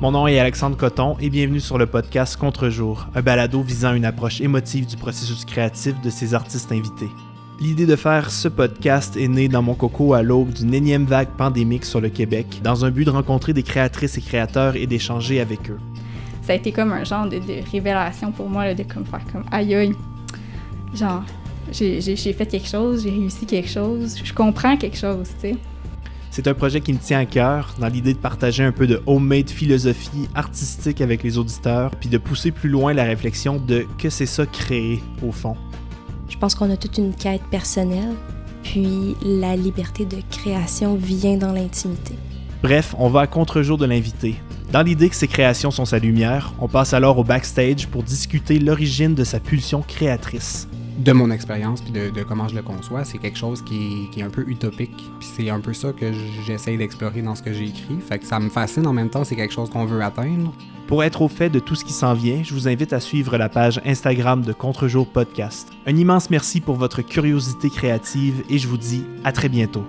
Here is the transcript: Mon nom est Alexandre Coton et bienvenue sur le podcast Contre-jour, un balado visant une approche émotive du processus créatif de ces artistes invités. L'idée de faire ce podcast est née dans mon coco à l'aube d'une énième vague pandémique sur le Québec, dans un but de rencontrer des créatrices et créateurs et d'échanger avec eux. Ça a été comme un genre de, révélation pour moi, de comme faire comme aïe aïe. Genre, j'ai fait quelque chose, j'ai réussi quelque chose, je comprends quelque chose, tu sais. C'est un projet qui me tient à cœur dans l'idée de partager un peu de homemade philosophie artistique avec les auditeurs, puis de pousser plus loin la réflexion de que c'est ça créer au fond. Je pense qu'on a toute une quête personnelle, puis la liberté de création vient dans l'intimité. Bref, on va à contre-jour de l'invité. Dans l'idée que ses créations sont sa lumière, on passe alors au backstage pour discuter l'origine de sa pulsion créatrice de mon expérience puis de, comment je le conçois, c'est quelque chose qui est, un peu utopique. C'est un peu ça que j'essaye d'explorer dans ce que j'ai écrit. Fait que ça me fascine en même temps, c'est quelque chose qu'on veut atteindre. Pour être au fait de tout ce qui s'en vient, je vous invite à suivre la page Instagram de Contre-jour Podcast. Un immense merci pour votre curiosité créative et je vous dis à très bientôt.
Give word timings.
Mon 0.00 0.12
nom 0.12 0.28
est 0.28 0.38
Alexandre 0.38 0.76
Coton 0.76 1.16
et 1.20 1.28
bienvenue 1.28 1.58
sur 1.58 1.76
le 1.76 1.86
podcast 1.86 2.36
Contre-jour, 2.36 3.08
un 3.16 3.20
balado 3.20 3.62
visant 3.62 3.94
une 3.94 4.04
approche 4.04 4.40
émotive 4.40 4.86
du 4.86 4.96
processus 4.96 5.44
créatif 5.44 6.00
de 6.00 6.08
ces 6.08 6.34
artistes 6.34 6.70
invités. 6.70 7.08
L'idée 7.58 7.84
de 7.84 7.96
faire 7.96 8.30
ce 8.30 8.46
podcast 8.46 9.16
est 9.16 9.26
née 9.26 9.48
dans 9.48 9.60
mon 9.60 9.74
coco 9.74 10.14
à 10.14 10.22
l'aube 10.22 10.52
d'une 10.52 10.72
énième 10.72 11.04
vague 11.04 11.30
pandémique 11.36 11.84
sur 11.84 12.00
le 12.00 12.10
Québec, 12.10 12.60
dans 12.62 12.84
un 12.84 12.92
but 12.92 13.06
de 13.06 13.10
rencontrer 13.10 13.52
des 13.52 13.64
créatrices 13.64 14.16
et 14.16 14.20
créateurs 14.20 14.76
et 14.76 14.86
d'échanger 14.86 15.40
avec 15.40 15.68
eux. 15.68 15.80
Ça 16.42 16.52
a 16.52 16.56
été 16.56 16.70
comme 16.70 16.92
un 16.92 17.02
genre 17.02 17.28
de, 17.28 17.40
révélation 17.68 18.30
pour 18.30 18.48
moi, 18.48 18.72
de 18.74 18.84
comme 18.84 19.04
faire 19.04 19.24
comme 19.32 19.46
aïe 19.50 19.74
aïe. 19.74 19.96
Genre, 20.94 21.24
j'ai 21.72 22.00
fait 22.34 22.46
quelque 22.46 22.68
chose, 22.68 23.02
j'ai 23.02 23.10
réussi 23.10 23.46
quelque 23.46 23.68
chose, 23.68 24.16
je 24.22 24.32
comprends 24.32 24.76
quelque 24.76 24.96
chose, 24.96 25.28
tu 25.40 25.48
sais. 25.48 25.56
C'est 26.30 26.46
un 26.46 26.54
projet 26.54 26.80
qui 26.80 26.92
me 26.92 26.98
tient 26.98 27.20
à 27.20 27.24
cœur 27.24 27.74
dans 27.80 27.88
l'idée 27.88 28.12
de 28.12 28.18
partager 28.18 28.62
un 28.62 28.72
peu 28.72 28.86
de 28.86 29.02
homemade 29.06 29.50
philosophie 29.50 30.28
artistique 30.34 31.00
avec 31.00 31.22
les 31.22 31.38
auditeurs, 31.38 31.90
puis 31.96 32.08
de 32.08 32.18
pousser 32.18 32.50
plus 32.50 32.68
loin 32.68 32.92
la 32.92 33.04
réflexion 33.04 33.56
de 33.58 33.86
que 33.98 34.10
c'est 34.10 34.26
ça 34.26 34.46
créer 34.46 35.02
au 35.26 35.32
fond. 35.32 35.56
Je 36.28 36.36
pense 36.36 36.54
qu'on 36.54 36.70
a 36.70 36.76
toute 36.76 36.98
une 36.98 37.14
quête 37.14 37.42
personnelle, 37.50 38.14
puis 38.62 39.16
la 39.22 39.56
liberté 39.56 40.04
de 40.04 40.18
création 40.30 40.96
vient 40.96 41.38
dans 41.38 41.52
l'intimité. 41.52 42.14
Bref, 42.62 42.94
on 42.98 43.08
va 43.08 43.20
à 43.20 43.26
contre-jour 43.26 43.78
de 43.78 43.86
l'invité. 43.86 44.34
Dans 44.70 44.82
l'idée 44.82 45.08
que 45.08 45.16
ses 45.16 45.28
créations 45.28 45.70
sont 45.70 45.86
sa 45.86 45.98
lumière, 45.98 46.52
on 46.60 46.68
passe 46.68 46.92
alors 46.92 47.18
au 47.18 47.24
backstage 47.24 47.86
pour 47.86 48.02
discuter 48.02 48.58
l'origine 48.58 49.14
de 49.14 49.24
sa 49.24 49.40
pulsion 49.40 49.80
créatrice 49.80 50.68
de 50.98 51.12
mon 51.12 51.30
expérience 51.30 51.80
puis 51.80 51.92
de, 51.92 52.22
comment 52.22 52.48
je 52.48 52.54
le 52.54 52.62
conçois, 52.62 53.04
c'est 53.04 53.18
quelque 53.18 53.38
chose 53.38 53.62
qui 53.62 54.10
est, 54.16 54.22
un 54.22 54.30
peu 54.30 54.44
utopique. 54.46 55.10
C'est 55.20 55.48
un 55.48 55.60
peu 55.60 55.72
ça 55.72 55.92
que 55.92 56.12
j'essaye 56.44 56.76
d'explorer 56.76 57.22
dans 57.22 57.34
ce 57.34 57.42
que 57.42 57.52
j'ai 57.52 57.66
écrit. 57.66 57.98
Fait 58.00 58.18
que 58.18 58.26
ça 58.26 58.40
me 58.40 58.48
fascine 58.48 58.86
en 58.86 58.92
même 58.92 59.08
temps, 59.08 59.24
c'est 59.24 59.36
quelque 59.36 59.54
chose 59.54 59.70
qu'on 59.70 59.84
veut 59.84 60.02
atteindre. 60.02 60.52
Pour 60.88 61.04
être 61.04 61.22
au 61.22 61.28
fait 61.28 61.50
de 61.50 61.58
tout 61.58 61.74
ce 61.74 61.84
qui 61.84 61.92
s'en 61.92 62.14
vient, 62.14 62.42
je 62.42 62.54
vous 62.54 62.66
invite 62.66 62.92
à 62.92 63.00
suivre 63.00 63.36
la 63.36 63.48
page 63.48 63.80
Instagram 63.84 64.42
de 64.42 64.52
Contre-jour 64.52 65.06
Podcast. 65.06 65.68
Un 65.86 65.96
immense 65.96 66.30
merci 66.30 66.60
pour 66.60 66.76
votre 66.76 67.02
curiosité 67.02 67.68
créative 67.70 68.42
et 68.48 68.58
je 68.58 68.66
vous 68.66 68.78
dis 68.78 69.04
à 69.22 69.32
très 69.32 69.48
bientôt. 69.48 69.84